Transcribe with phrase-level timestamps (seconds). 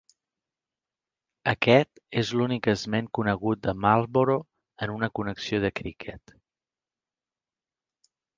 [1.51, 6.35] Aquest és l'únic esment conegut de Marlborough en una connexió de criquet.